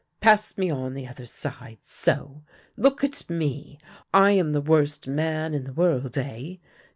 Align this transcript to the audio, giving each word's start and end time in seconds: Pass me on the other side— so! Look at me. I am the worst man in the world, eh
Pass 0.19 0.57
me 0.57 0.71
on 0.71 0.95
the 0.95 1.05
other 1.07 1.27
side— 1.27 1.77
so! 2.05 2.41
Look 2.75 3.03
at 3.03 3.29
me. 3.29 3.77
I 4.11 4.31
am 4.31 4.49
the 4.49 4.59
worst 4.59 5.07
man 5.07 5.53
in 5.53 5.63
the 5.63 5.73
world, 5.73 6.17
eh 6.17 6.55